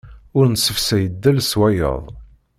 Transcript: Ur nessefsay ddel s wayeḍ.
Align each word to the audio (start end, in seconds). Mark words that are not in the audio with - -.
Ur 0.37 0.45
nessefsay 0.47 1.03
ddel 1.11 1.37
s 1.49 1.51
wayeḍ. 1.59 2.03